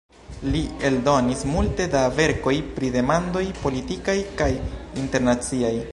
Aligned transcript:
Li 0.53 0.61
eldonis 0.87 1.43
multe 1.49 1.87
da 1.97 2.01
verkoj 2.21 2.55
pri 2.79 2.91
demandoj 2.97 3.45
politikaj 3.61 4.19
kaj 4.41 4.53
internaciaj. 5.05 5.75